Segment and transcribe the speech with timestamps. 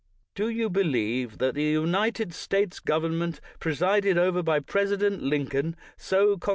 [0.33, 6.49] Do jou believe that the United States government, presided over by President Lincoln, so con.